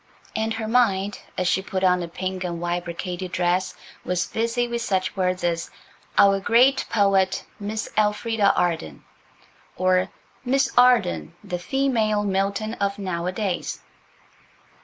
[0.35, 4.67] And her mind as she put on a pink and white brocaded dress, was busy
[4.67, 5.69] with such words as
[6.17, 9.03] "Our great poet, Miss Elfrida Arden,"
[9.77, 10.09] or
[10.43, 13.79] "Miss Arden, the female Milton of nowadays."